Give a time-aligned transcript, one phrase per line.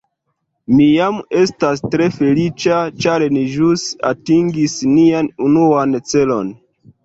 [0.77, 6.55] Mi jam estas tre feliĉa ĉar ni ĵus atingis nian unuan celon